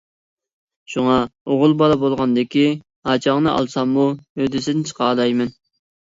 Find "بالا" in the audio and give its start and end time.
1.81-1.97